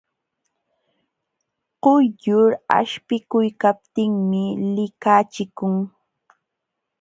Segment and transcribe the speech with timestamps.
[1.83, 4.43] Quyllur aspikuykaptinmi
[4.75, 5.73] likachikun.